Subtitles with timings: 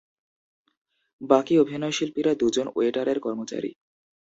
[1.21, 3.71] বাকি অভিনয়শিল্পীরা দুজন ওয়েটারের কর্মচারী।